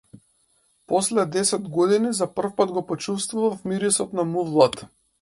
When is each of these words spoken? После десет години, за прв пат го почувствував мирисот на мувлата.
После 0.91 1.25
десет 1.35 1.69
години, 1.77 2.13
за 2.21 2.31
прв 2.39 2.55
пат 2.63 2.71
го 2.79 2.85
почувствував 2.93 3.65
мирисот 3.73 4.13
на 4.13 4.23
мувлата. 4.35 4.89